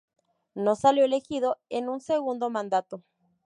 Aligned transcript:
No 0.55 0.75
salió 0.75 1.05
elegido 1.05 1.59
en 1.69 1.87
un 1.87 1.99
segundo 2.01 2.49
mandato. 2.49 3.03